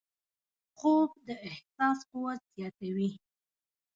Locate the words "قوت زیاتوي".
2.11-3.11